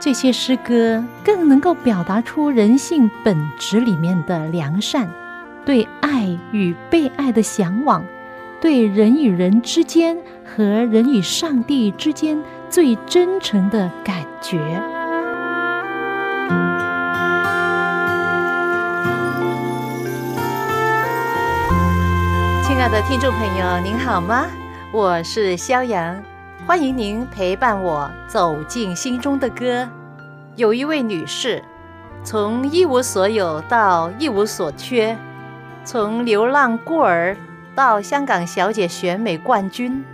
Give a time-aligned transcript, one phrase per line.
[0.00, 5.08] 这些诗歌更能够表达出人性本质里面的良善，
[5.66, 8.04] 对爱与被爱的向往，
[8.60, 14.58] 对人与人之间和人与上帝之间最真诚的感觉。
[22.62, 24.46] 亲爱的听众朋友，您好吗？
[24.92, 26.16] 我是肖阳。
[26.66, 29.88] 欢迎您陪伴我走进心中的歌。
[30.58, 31.62] 有一位女士，
[32.24, 35.16] 从一无所有到一无所缺，
[35.84, 37.36] 从流浪孤儿
[37.76, 40.04] 到香港小姐选美冠军，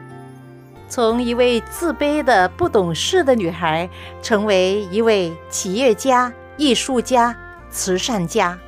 [0.86, 3.88] 从一位自卑的不懂事的女孩，
[4.20, 7.34] 成为一位企业家、艺术家、
[7.70, 8.58] 慈善家。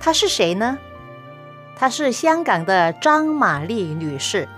[0.00, 0.78] 她是谁呢？
[1.76, 4.48] 她是香港的张玛丽女士。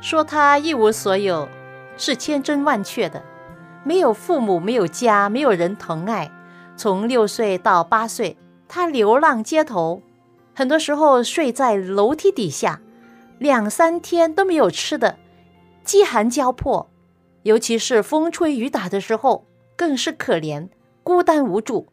[0.00, 1.46] 说她一无所有。
[1.98, 3.22] 是千真万确的，
[3.84, 6.30] 没有父母，没有家，没有人疼爱。
[6.76, 8.36] 从六岁到八岁，
[8.68, 10.02] 他流浪街头，
[10.54, 12.80] 很多时候睡在楼梯底下，
[13.38, 15.18] 两三天都没有吃的，
[15.84, 16.88] 饥寒交迫。
[17.42, 20.68] 尤其是风吹雨打的时候，更是可怜，
[21.02, 21.88] 孤单无助，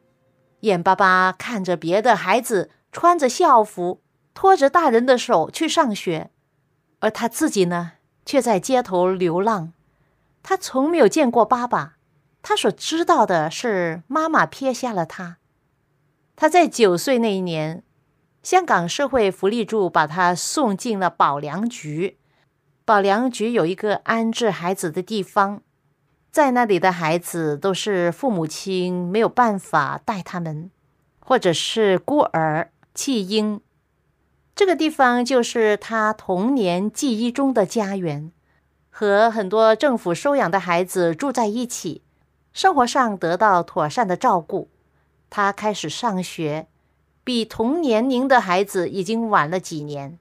[0.59, 4.01] 眼巴巴看着别的孩子穿着校服，
[4.35, 6.29] 拖着大人的手去上学，
[6.99, 7.93] 而他自己呢，
[8.25, 9.73] 却在街头流浪。
[10.41, 11.97] 他从没有见过爸爸，
[12.41, 15.37] 他所知道的是妈妈撇下了他。
[16.35, 17.83] 他在九岁那一年，
[18.41, 22.17] 香港社会福利处把他送进了保良局。
[22.85, 25.61] 保良局有一个安置孩子的地方，
[26.31, 30.71] 在那里的孩子都是父母亲没有办法带他们，
[31.19, 33.61] 或者是孤儿弃婴。
[34.55, 38.31] 这个地方就是他童年记忆中的家园。
[38.99, 42.01] 和很多政府收养的孩子住在一起，
[42.51, 44.67] 生活上得到妥善的照顾。
[45.29, 46.67] 他开始上学，
[47.23, 50.19] 比同年龄的孩子已经晚了几年。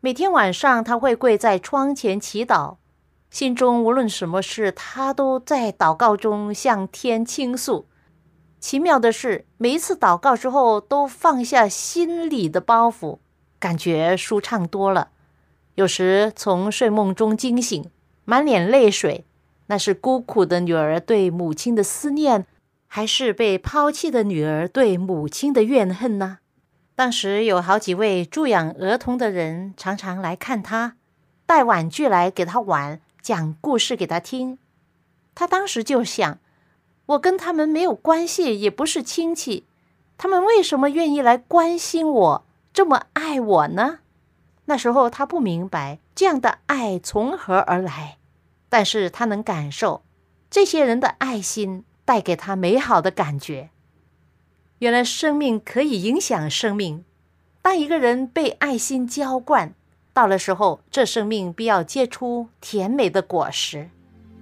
[0.00, 2.78] 每天晚上，他会跪在窗前祈祷，
[3.30, 7.86] 心中无论什么事，他都在祷告中向天倾诉。
[8.58, 13.18] 奇妙的是，每一次祷告之后，都放下心里的包袱，
[13.60, 15.10] 感觉舒畅多了。
[15.76, 17.90] 有时从睡梦中惊醒，
[18.24, 19.24] 满脸泪水，
[19.66, 22.46] 那是孤苦的女儿对母亲的思念，
[22.86, 26.38] 还是被抛弃的女儿对母亲的怨恨呢？
[26.94, 30.94] 当时有好几位助养儿童的人常常来看他，
[31.44, 34.58] 带玩具来给他玩，讲故事给他听。
[35.34, 36.38] 他当时就想：
[37.06, 39.64] 我跟他们没有关系，也不是亲戚，
[40.16, 43.98] 他们为什么愿意来关心我，这么爱我呢？
[44.66, 48.18] 那时候他不明白这样的爱从何而来，
[48.68, 50.02] 但是他能感受
[50.50, 53.70] 这些人的爱心带给他美好的感觉。
[54.78, 57.04] 原来生命可以影响生命，
[57.62, 59.74] 当一个人被爱心浇灌，
[60.12, 63.88] 到了时候，这生命必要结出甜美的果实。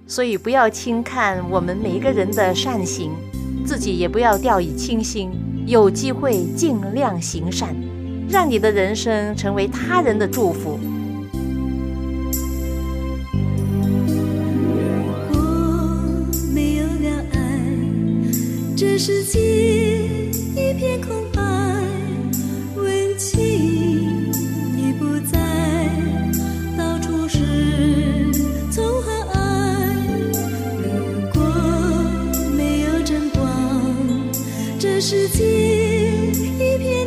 [0.05, 3.11] 所以不要轻看我们每一个人的善行，
[3.65, 5.31] 自己也不要掉以轻心，
[5.65, 7.73] 有机会尽量行善。
[8.29, 10.79] 让你的人生成为他人的祝福。
[15.29, 15.39] 如果
[16.53, 17.59] 没有了爱，
[18.75, 19.39] 这世界
[20.55, 21.41] 一片空白，
[22.75, 24.31] 温情
[24.77, 25.39] 已不在，
[26.77, 27.37] 到处是
[28.73, 29.39] 痛和爱。
[30.81, 30.91] 如
[31.33, 31.41] 果
[32.57, 33.41] 没有争光，
[34.79, 35.43] 这世界。
[36.55, 37.05] 一片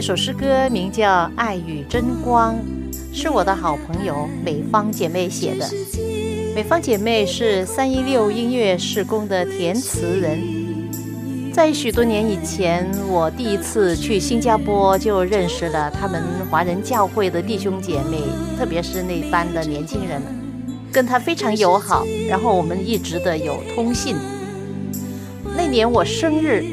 [0.00, 1.06] 这首诗歌名叫
[1.36, 2.54] 《爱与真光》，
[3.12, 5.68] 是我的好朋友美方姐妹写的。
[6.54, 11.52] 美方姐妹是三一六音乐事工的填词人。
[11.52, 18.22] 在许多年以前，我第一次去新加坡，就认识了他们华人教会的弟兄姐妹，
[18.58, 20.22] 特别是那班的年轻人，
[20.90, 22.06] 跟他非常友好。
[22.26, 24.16] 然后我们一直的有通信。
[25.54, 26.64] 那年我生日，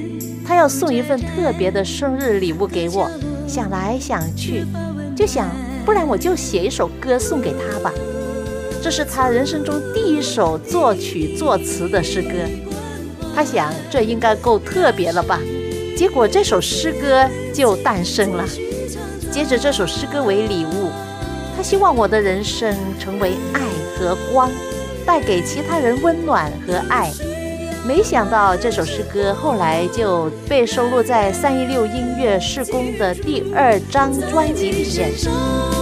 [0.47, 3.11] 他要送一份特别的生日礼物给我，
[3.45, 4.63] 想来想去，
[5.13, 5.49] 就想，
[5.85, 7.91] 不然我就写一首歌送给他吧。
[8.81, 12.29] 这是他人生中第一首作曲作词的诗歌。
[13.35, 15.37] 他想，这应该够特别了吧？
[15.97, 18.45] 结果这首诗歌就诞生了。
[19.29, 20.89] 接着这首诗歌为礼物，
[21.57, 23.61] 他希望我的人生成为爱
[23.99, 24.49] 和光，
[25.05, 27.11] 带给其他人温暖和爱。
[27.87, 35.76] 没想到这首诗歌后来就被收录在三一六音乐事工的第二张专辑里面。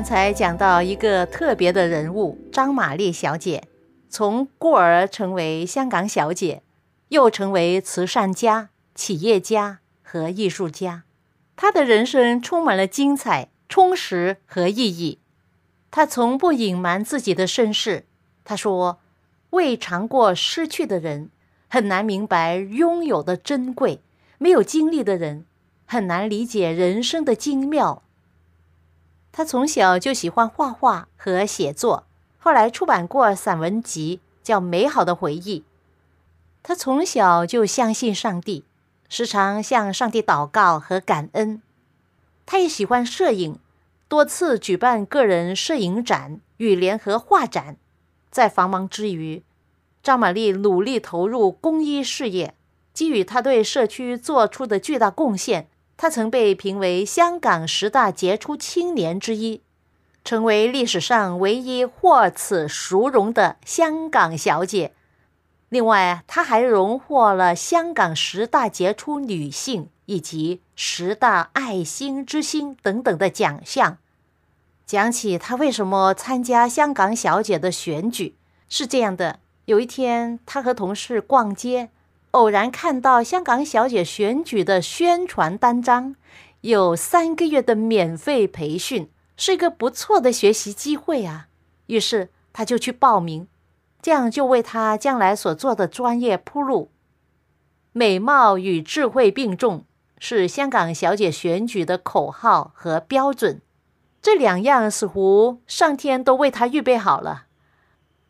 [0.00, 3.64] 刚才讲到一个特别的人物张玛丽小姐，
[4.08, 6.62] 从孤儿成为香港小姐，
[7.08, 11.02] 又成为慈善家、企业家和艺术家。
[11.54, 15.18] 她的人生充满了精彩、充实和意义。
[15.90, 18.06] 她从不隐瞒自己的身世。
[18.42, 19.00] 她说
[19.50, 21.28] ：“未尝过失去的人，
[21.68, 23.98] 很难明白拥有的珍贵；
[24.38, 25.44] 没有经历的人，
[25.84, 28.02] 很难理解人生的精妙。”
[29.32, 32.04] 他从小就喜欢画画和写作，
[32.38, 35.60] 后来出版过散文集，叫《美好的回忆》。
[36.62, 38.64] 他从小就相信上帝，
[39.08, 41.62] 时常向上帝祷告和感恩。
[42.44, 43.58] 他也喜欢摄影，
[44.08, 47.76] 多次举办个人摄影展与联合画展。
[48.30, 49.42] 在繁忙之余，
[50.02, 52.54] 张玛丽努力投入公益事业，
[52.92, 55.68] 基于他对社区做出的巨大贡献。
[56.02, 59.60] 她曾被评为香港十大杰出青年之一，
[60.24, 64.94] 成为历史上唯一获此殊荣的香港小姐。
[65.68, 73.98] 另外，她还荣获了香港十大杰出女性以及十大爱心之星等等的奖项。
[74.86, 78.36] 讲起她为什么参加香港小姐的选举，
[78.70, 81.90] 是这样的：有一天，她和同事逛街。
[82.32, 86.14] 偶然看到香港小姐选举的宣传单张，
[86.60, 91.48] 有三个月的免费培训，是一个不错的学习机会啊。
[91.86, 93.48] 于是他就去报名，
[94.00, 96.90] 这样就为他将来所做的专业铺路。
[97.92, 99.84] 美貌与智慧并重，
[100.20, 103.60] 是香港小姐选举的口号和标准。
[104.22, 107.46] 这两样似乎上天都为她预备好了。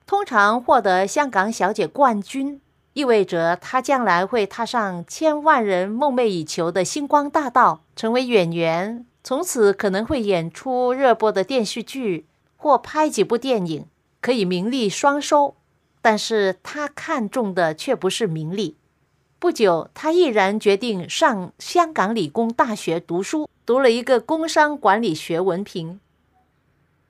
[0.07, 2.63] 通常获得香港小姐冠军。
[2.93, 13.87] 意味着他将来会踏上千万人梦寐以求的星光大道，成为演员，从此可能会演出热播的电视剧或拍几部电影，
[14.21, 15.55] 可以名利双收。
[16.03, 18.77] 但是他看重的却不是名利。
[19.39, 26.01] 不久，他毅然决定上香港理工大学读书，读了一个工商管理学文凭。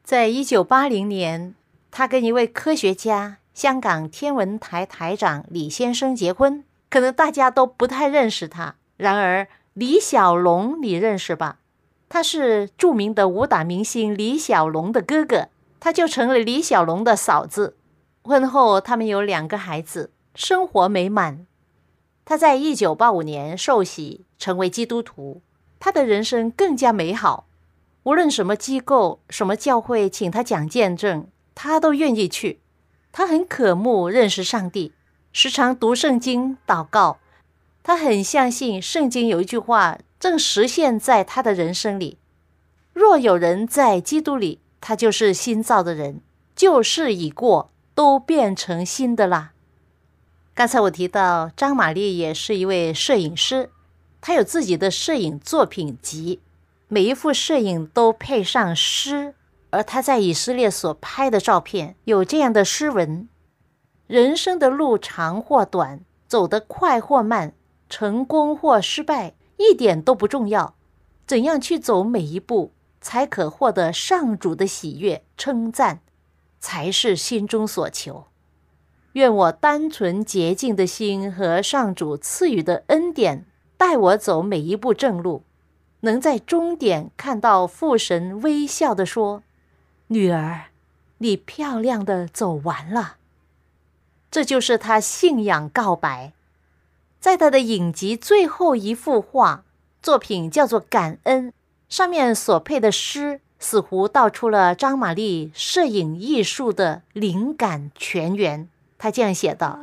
[0.04, 1.54] 在一九八零年，
[1.90, 3.38] 他跟一位科学家。
[3.60, 8.76] 香港天文台台长李先生结婚，可能大家都不太认识他。
[8.96, 11.58] 然而李小龙你认识吧？
[12.08, 15.48] 他是著名的武打明星李小龙的哥哥，
[15.78, 17.76] 他就成了李小龙的嫂子。
[18.22, 21.44] 婚后他们有两个孩子，生活美满。
[22.24, 25.42] 他在一九八五年受洗成为基督徒，
[25.78, 27.46] 他的人生更加美好。
[28.04, 32.60] 无论什么机构、什么教会请他讲见证，他都愿意去。
[33.12, 34.92] 他很渴慕认识上帝，
[35.32, 37.18] 时常读圣经、祷告。
[37.82, 42.18] 他很相信圣经有一句话正实现在他的人生里：
[42.92, 46.20] 若有人在基督里，他就是新造的人，
[46.54, 49.52] 旧事已过，都变成新的啦。
[50.54, 53.70] 刚才我提到张玛丽也是一位摄影师，
[54.20, 56.40] 她有自己的摄影作品集。
[56.88, 59.34] 每一幅摄影都配上诗，
[59.70, 63.28] 而他在以色列所拍的照片有这样的诗文：
[64.06, 67.54] 人生的路长或短，走得快或慢，
[67.88, 70.74] 成功或失败，一点都不重要。
[71.26, 76.00] 怎样去走每一步，才可获得上主的喜悦称赞，
[76.58, 78.24] 才是心中所求。
[79.12, 83.44] 愿我单纯洁净的心和上主赐予的恩典，
[83.76, 85.44] 带我走每一步正路。
[86.00, 89.42] 能在终点看到父神微笑的说
[90.12, 90.62] ：“女儿，
[91.18, 93.14] 你漂亮的走完了。”
[94.28, 96.32] 这就是他信仰告白。
[97.20, 99.62] 在他的影集最后一幅画
[100.02, 101.50] 作品叫做《感恩》，
[101.88, 108.68] 上面所配的诗似乎道出了张玛丽摄影艺术的灵感泉源。
[108.98, 109.78] 他这样写道：“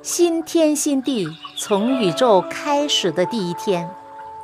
[0.00, 3.90] 新天新地，从宇宙开始的第一天。”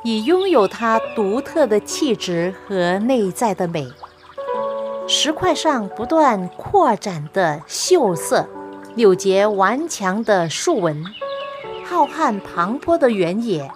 [0.05, 3.89] 已拥有它独特的气质和内在的美。
[5.15, 8.47] 石块上不断扩展的锈色，
[8.95, 11.05] 柳结顽强的树纹，
[11.85, 13.71] 浩瀚磅礴的原野，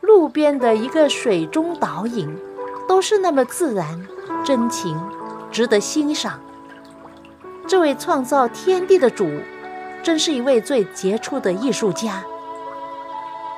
[0.00, 2.34] 路边的一个水中倒影，
[2.88, 4.08] 都是那么自然、
[4.42, 4.98] 真情，
[5.50, 6.40] 值得欣赏。
[7.68, 9.28] 这位创造天地的主，
[10.02, 12.24] 真是一位最杰出的艺术家。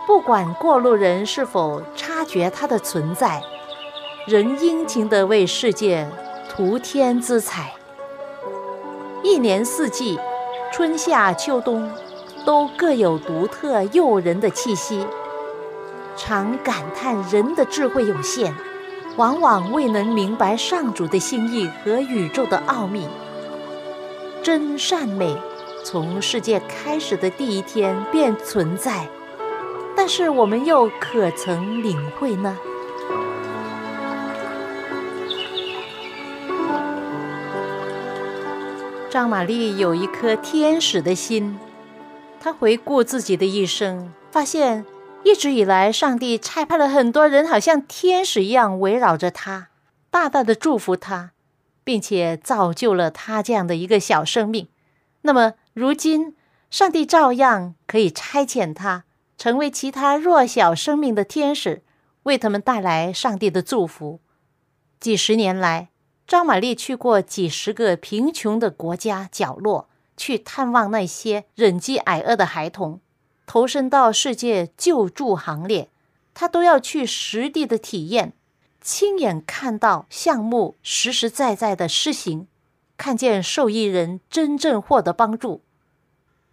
[0.05, 3.41] 不管过路人是否察觉他的存在，
[4.27, 6.09] 仍殷勤地为世界
[6.57, 7.73] 涂天姿彩。
[9.25, 10.17] 一年四季，
[10.73, 11.91] 春夏秋冬，
[12.47, 15.05] 都各有独特诱人的气息。
[16.17, 18.55] 常感叹人的智慧有限，
[19.17, 23.09] 往往未能明白上主的心意和宇宙的奥秘。
[24.41, 25.37] 真善美，
[25.83, 29.09] 从世界开始的第一天便存在。
[29.97, 32.57] 但是我们又可曾领会呢？
[39.15, 41.57] 张玛丽有一颗天使的心，
[42.41, 44.85] 她回顾自己的一生，发现
[45.23, 49.69] 一直以来，上帝差派了很多人，好像天使一样围绕着她，
[50.11, 51.31] 大大的祝福她，
[51.85, 54.67] 并且造就了她这样的一个小生命。
[55.23, 56.35] 那么，如今
[56.69, 59.05] 上帝照样可以差遣她。
[59.39, 61.85] 成为其他弱小生命的天使，
[62.25, 64.19] 为他们带来上帝的祝福。
[64.99, 65.91] 几十年来，
[66.27, 73.01] 张玛丽去过几十个贫穷的国家角落，去探望那些忍饥挨饿的孩童，
[73.47, 75.91] 投身到世界救助行列。
[76.33, 78.33] 她都要去实地的体验，
[78.81, 82.47] 亲眼看到项目实实在在的施行，
[82.97, 85.63] 看见受益人真正获得帮助。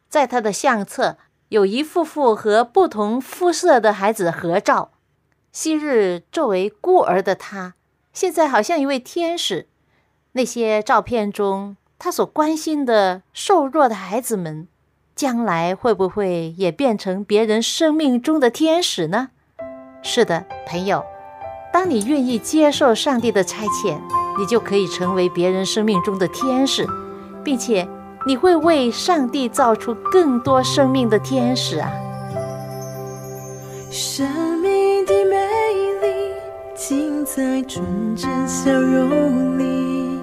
[0.09, 1.17] 在他的相册。
[1.51, 4.93] 有一幅幅和不同肤色的孩子合照。
[5.51, 7.75] 昔日作为孤儿的他，
[8.13, 9.67] 现在好像一位天使。
[10.33, 14.67] 那些照片中，他所关心的瘦弱的孩子们，
[15.15, 19.29] 将来会不会也变成别人生命中的天使呢？
[20.01, 21.03] 是的，朋友，
[21.71, 23.99] 当你愿意接受上帝的差遣，
[24.39, 26.87] 你就可以成为别人生命中的天使，
[27.43, 27.87] 并且。
[28.23, 31.91] 你会为上帝造出更多生命的天使啊！
[33.89, 34.50] 神，
[36.91, 40.19] 尽在纯真笑容里，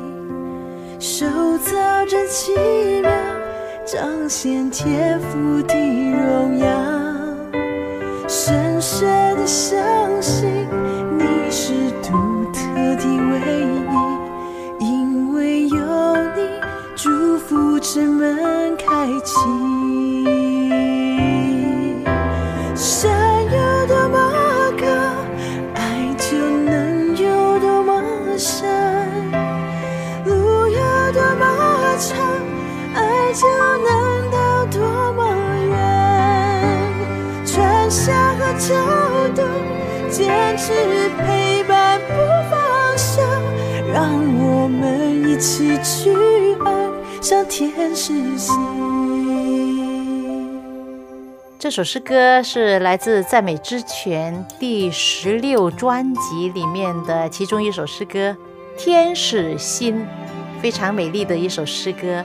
[0.99, 1.25] 手
[1.61, 2.53] 造真奇
[3.01, 3.11] 妙，
[3.87, 6.69] 彰显天赋的荣耀。
[8.29, 9.09] 深深
[9.39, 9.81] 的相
[10.21, 10.69] 信，
[11.17, 11.73] 你是
[12.03, 12.61] 独特
[12.97, 13.41] 的唯
[14.79, 15.79] 一，因为有
[16.37, 16.43] 你。
[16.95, 19.41] 祝福之门开启，
[40.29, 42.13] 坚持陪伴不
[42.51, 43.23] 放手，
[43.91, 46.13] 让我们一起去
[46.63, 46.71] 爱。
[47.23, 48.55] 像天使心。
[51.59, 58.19] 这首诗歌是来自《赞美之泉》第十六专辑里面的其中一首诗歌
[58.77, 59.95] 《天使心》，
[60.61, 62.23] 非常美丽的一首诗歌，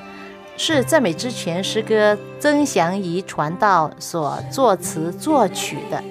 [0.58, 6.04] 是《赞美之泉》诗歌曾祥仪传道所作词作曲的，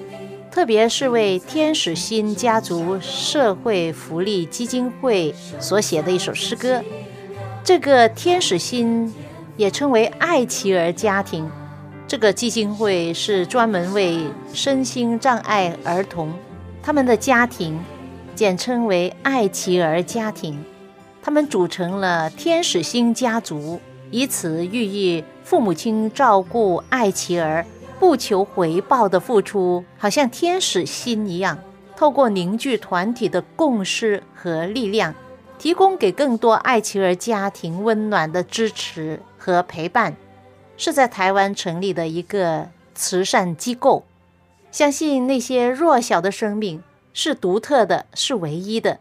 [0.53, 6.79] 特别是为天使星家族社会福利基金会所写的一首诗歌。
[7.63, 9.11] 这个天使星
[9.57, 11.49] 也称为爱琪儿家庭。
[12.07, 14.19] 这个基金会是专门为
[14.53, 16.31] 身心障碍儿童，
[16.83, 17.79] 他们的家庭
[18.35, 20.63] 简称为爱琪儿家庭。
[21.23, 23.81] 他们组成了天使星家族，
[24.11, 27.65] 以此寓意父母亲照顾爱琪儿，
[28.03, 31.57] 不求回报的付出，好像天使心一样，
[31.95, 35.15] 透过凝聚团体的共识和力量，
[35.57, 40.17] 提供给更多爱琪儿家庭温暖的支持和陪伴。
[40.75, 44.03] 是在台湾成立的一个慈善机构，
[44.69, 46.83] 相信那些弱小的生命
[47.13, 48.99] 是独特的，是唯一的，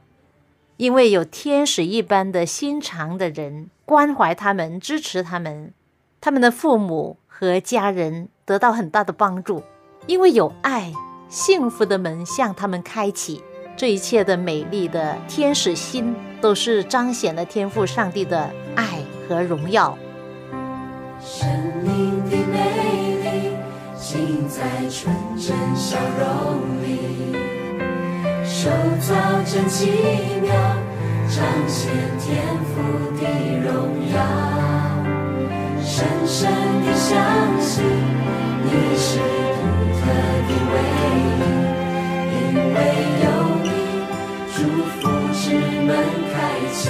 [0.77, 5.75] 因为有天使一般的心肠的人关怀他们，支持他们，
[6.21, 9.63] 他们的父母和家人得到很大的帮助，
[10.07, 10.93] 因为有爱，
[11.31, 13.43] 幸福的门向他们开启，
[13.75, 19.97] 这一切的美丽的天使心，都是彰显了天赋上帝的爱和荣耀。
[21.21, 21.49] 生
[21.83, 23.57] 命的美丽，
[23.99, 27.35] 尽在纯真笑容里。
[28.45, 28.69] 手
[29.01, 29.91] 造真奇
[30.43, 30.55] 妙，
[31.29, 32.83] 彰显天赋
[33.17, 33.27] 的
[33.65, 34.82] 荣耀。
[35.95, 37.13] 深深地相
[37.61, 37.85] 信，
[38.65, 39.61] 你是独
[40.01, 40.03] 特
[40.49, 40.75] 的唯
[41.19, 41.45] 一，
[42.33, 42.41] 因
[42.73, 42.77] 为
[43.23, 43.27] 有
[43.63, 43.69] 你，
[44.55, 44.57] 祝
[44.89, 45.01] 福
[45.35, 45.45] 之
[45.83, 45.91] 门
[46.33, 46.35] 开
[46.73, 46.81] 启。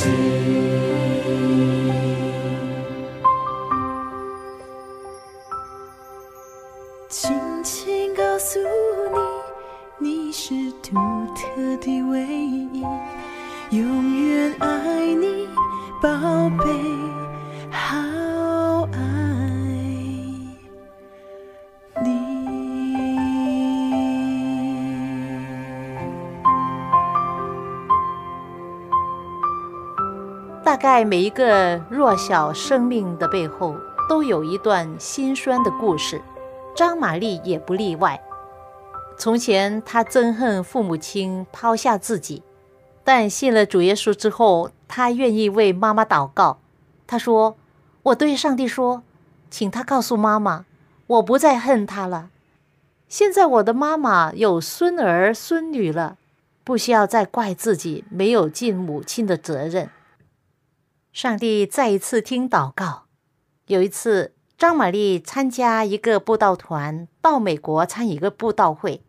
[0.00, 0.67] 轻
[30.98, 33.76] 在每一个弱小生命的背后，
[34.08, 36.20] 都有一段心酸的故事。
[36.74, 38.20] 张玛丽也不例外。
[39.16, 42.42] 从前，她憎恨父母亲抛下自己，
[43.04, 46.58] 但信了主耶稣之后，她愿意为妈妈祷告。
[47.06, 47.56] 她说
[48.02, 49.04] ：“我对上帝说，
[49.48, 50.64] 请他告诉妈妈，
[51.06, 52.30] 我不再恨他了。
[53.08, 56.16] 现在我的妈妈有孙儿孙女了，
[56.64, 59.90] 不需要再怪自己没有尽母亲的责任。”
[61.18, 63.06] 上帝再一次听祷告。
[63.66, 64.36] 有一次。
[64.56, 69.02] 张玛丽参加一个布道团到美国参一个布道会，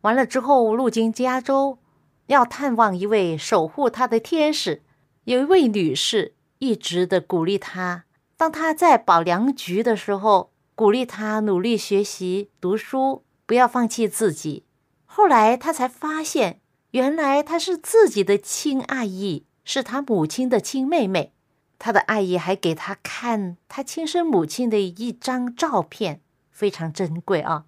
[0.00, 1.78] 完了之后路经加州，
[2.26, 4.82] 要探望一位守护她的天使。
[5.24, 8.04] 有一位女士一直的鼓励她，
[8.36, 14.64] 当她在保良局的时候，鼓励她努力学习读书，不要放弃自己。
[15.04, 21.32] 后来她才发现，原来她是自己的亲阿姨，是她母亲的亲妹妹。
[21.78, 27.64] 他的阿姨还给他看他亲生母亲的一张照片，非常珍贵啊，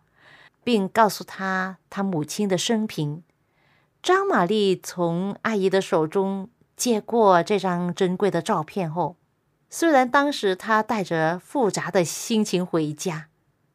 [0.65, 3.23] 并告诉他他母亲的生平。
[4.03, 9.17] 张玛丽从阿姨的手中接过这张珍贵的照片后，
[9.69, 13.29] 虽然当时她带着复杂的心情回家，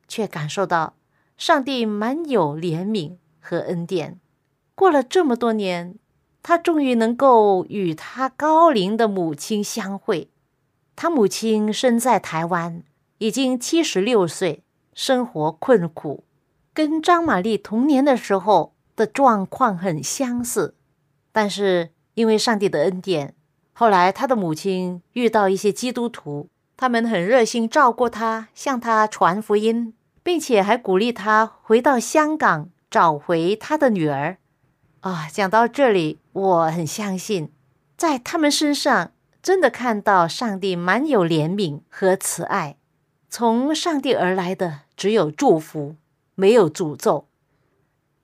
[0.07, 0.95] 却感受到
[1.37, 4.19] 上帝满有怜悯和恩典。
[4.73, 5.95] 过了这么多年。
[6.43, 10.29] 他终于能够与他高龄的母亲相会。
[10.95, 12.83] 他母亲身在台湾，
[13.17, 16.23] 已经七十六岁，生活困苦。
[16.73, 20.75] 跟张玛丽童年的时候的状况很相似，
[21.33, 23.35] 但是因为上帝的恩典，
[23.73, 34.37] 后来他的母亲遇到一些基督徒，他们很热心照顾他，向他传福音，并且还鼓励他回到香港找回他的女儿。
[35.01, 37.51] 啊，讲到这里，我很相信，
[37.97, 42.77] 在他们身上真的看到上帝蛮有怜悯和慈爱，
[43.29, 45.95] 从上帝而来的只有祝福，
[46.35, 47.27] 没有诅咒。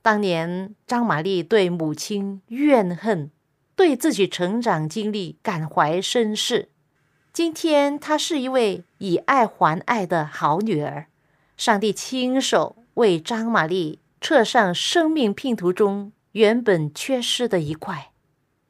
[0.02, 3.30] 当年张玛丽对母亲怨恨，
[3.76, 6.70] 对自己成长经历感怀深事。
[7.34, 11.08] 今天她是一位以爱还爱的好女儿，
[11.58, 16.14] 上帝亲手为张玛丽刻上生命拼图中。
[16.38, 18.12] 原本缺失的一块，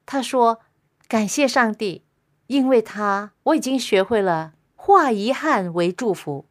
[0.06, 0.62] 他说
[1.10, 2.04] ：“感谢上帝，
[2.48, 6.46] 因为他我已经学会了化遗憾为祝福。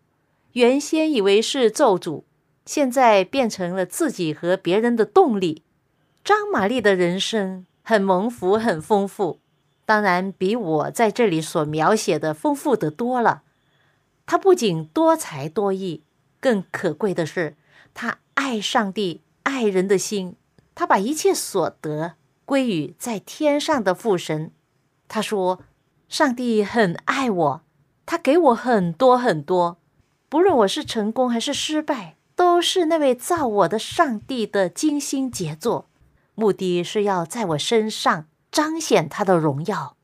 [0.52, 2.24] 原先以为是咒诅，
[2.66, 5.62] 现在变成了自己和别人的动力。
[6.22, 9.40] 张玛丽的人生很蒙福，很丰富，
[9.86, 13.44] 当然比我在这里所描写的丰富的多了。
[14.26, 16.02] 她不仅多才多艺，
[16.40, 17.56] 更可贵的是，
[17.94, 20.36] 她爱上帝、爱人的心。”
[20.76, 22.12] 他把一切所得
[22.44, 24.52] 归于在天上的父神。
[25.08, 25.62] 他说
[26.08, 27.62] ：“上帝很爱我，
[28.04, 29.78] 他给我很多很多，
[30.28, 35.88] 不论我是成功还是失败，都是那位造我的上帝的精心杰作，
[36.34, 39.96] 目的是要在我身上彰显他的荣耀。”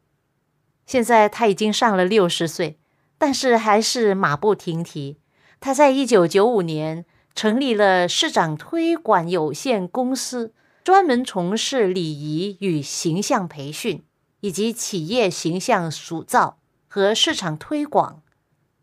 [0.86, 2.78] 现在他已经上了六十岁，
[3.18, 5.18] 但是还是马不停蹄。
[5.60, 7.04] 他在一九九五年
[7.34, 10.54] 成立了市长推广有限公司。
[10.84, 14.02] 专门从事礼仪与形象培训，
[14.40, 18.20] 以及企业形象塑造和市场推广。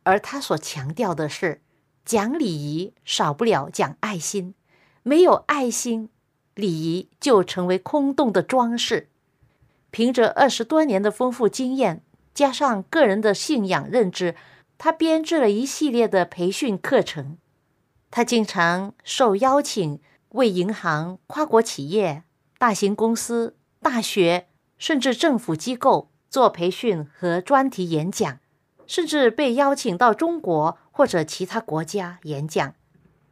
[0.03, 1.61] 而他所强调的是，
[2.05, 4.55] 讲礼仪少不了讲爱心，
[5.03, 6.09] 没有爱心，
[6.55, 9.09] 礼仪就成为空洞的装饰。
[9.91, 12.01] 凭着二十多年的丰富经验，
[12.33, 14.35] 加上个人的信仰认知，
[14.77, 17.37] 他编制了一系列的培训课程。
[18.09, 19.99] 他经常受邀请。
[20.29, 22.23] 为银行、跨国企业、
[22.57, 28.39] 大型公司、大学，甚至政府机构做培训和专题演讲，
[28.85, 32.73] 甚至被邀请到中国或者其他国家演讲。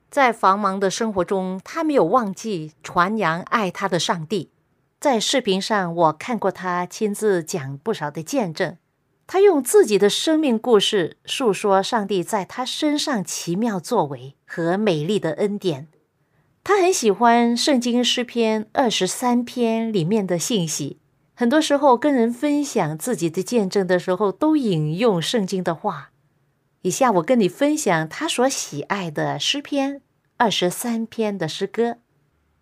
[0.10, 4.49] 在繁忙的生活中，他没有忘记传扬爱他的上帝。
[4.99, 8.77] 在视频上，我看过他亲自讲不少的见证。
[9.27, 15.89] 他用自己的生命故事诉说上帝在他身上奇妙作为和美丽的恩典。
[16.67, 20.97] 他很喜欢圣经诗篇二十三篇里面的信息，
[21.34, 26.10] 很多时候跟人分享自己的见证的时候，都引用圣经的话。
[26.82, 30.01] 以下我跟你分享他所喜爱的诗篇
[30.36, 31.99] 二十三篇的诗歌，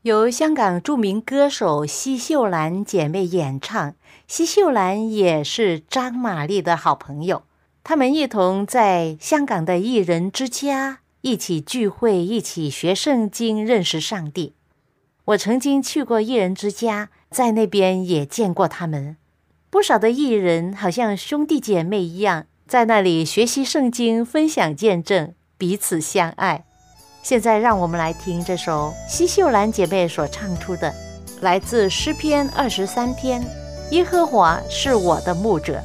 [0.03, 3.95] 由香港著名歌手奚秀兰姐妹演唱。
[4.27, 7.41] 奚秀兰也是张玛丽的好朋友，
[7.83, 10.99] 他们一同在香港的艺人之家。
[11.25, 14.53] 一起聚会，一起学圣经，认识上帝。
[15.25, 19.17] 我曾经去过艺人之家，在那边也见过他们。
[19.71, 26.63] 不少的艺人好像兄弟姐妹一样，在那里学习圣经，分享见证，彼此相爱。
[27.23, 30.93] 现在，让我们来听这首奚秀兰姐妹所唱出的，
[31.41, 33.43] 来自诗篇二十三篇
[33.89, 35.81] ：“耶和华是我的牧者。”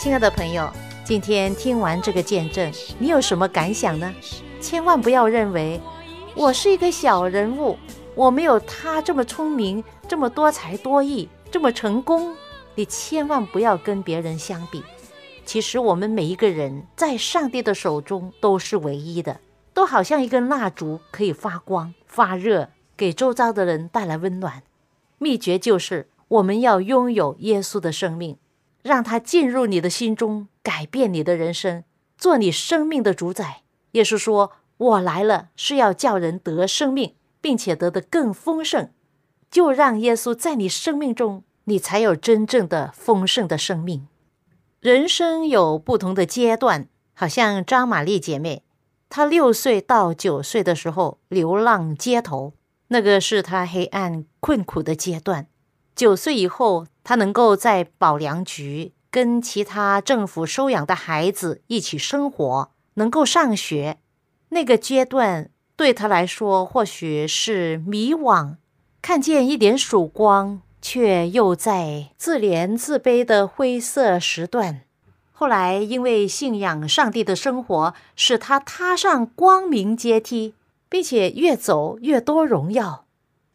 [0.00, 0.66] 亲爱的朋友，
[1.04, 4.10] 今天听完这个见证，你有什么感想呢？
[4.58, 5.78] 千万不要认为
[6.34, 7.76] 我是一个小人物，
[8.14, 12.34] 我没有他这么聪明，这么多才多艺，这么成功。
[12.74, 14.82] 你千万不要跟别人相比。
[15.44, 19.38] 其实我们每一个人在上帝的手中都是唯一的，
[19.74, 24.62] 都好像一根蜡烛，可以发光发热，给周遭的人带来温暖。
[25.18, 28.38] 秘诀就是我们要拥有耶稣的生命。
[28.82, 31.84] 让他进入你的心中，改变你的人生，
[32.16, 33.62] 做你生命的主宰。
[33.92, 38.90] 耶稣说：“我来了，是要叫人得生命，并且得的更丰盛。”
[39.50, 44.06] 就让耶稣在你生命中，你才有真正的丰盛的生命。
[44.80, 48.62] 人生有不同的阶段，好像张玛丽姐妹，
[49.08, 52.54] 她六岁到九岁的时候流浪街头，
[52.88, 55.48] 那个是她黑暗困苦的阶段。
[56.00, 56.86] 九岁以后。
[57.02, 63.98] 他能够在保良局跟其他政府收养的孩子一起生活，能够上学，
[64.50, 68.56] 那个阶段对他来说或许是迷惘，
[69.02, 74.82] 看见一点曙光，却又在自怜自卑的灰色时段。
[75.32, 80.54] 后来因为信仰上帝的生活，使他踏上光明阶梯，
[80.88, 83.06] 并且越走越多荣耀。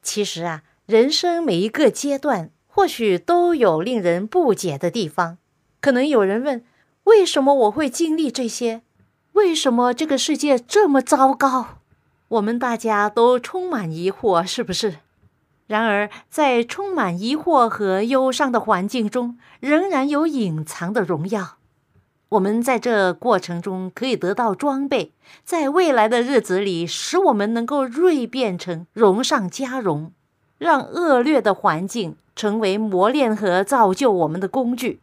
[0.02, 2.52] 其实啊，人生每一个阶段。
[2.68, 5.38] 或许都有令人不解的地方，
[5.80, 6.62] 可能有人问：
[7.06, 8.82] 为什么我会经历这些？
[9.32, 11.78] 为什么这个世界这么糟糕？
[12.28, 14.96] 我们大家都充满疑惑，是不是？
[15.68, 21.56] 然而，在充满疑惑和忧伤的环境中，仍然有隐藏的荣耀。
[22.28, 25.14] 我们在这过程中可以得到装备，
[25.46, 30.12] 在未来的日子里，使我们能够锐变成荣上加荣，
[30.58, 32.16] 让恶劣的环境。
[32.36, 35.00] 成为磨练和造就我们的工具，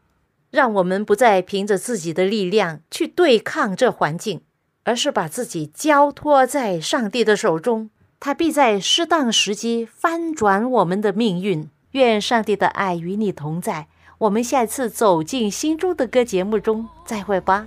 [0.50, 4.42] 让我们不再凭着自己的力量去对抗这环境，
[4.84, 7.88] 而是把自己交托在上帝的手中，
[8.20, 11.66] 他必在适当时机翻转我们的命运。
[11.92, 13.86] 愿上帝的爱与你同在。
[14.18, 17.66] 我们下次走进心中的歌节目中再会吧。